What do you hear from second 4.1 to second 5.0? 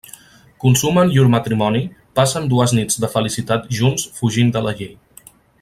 fugint de la llei.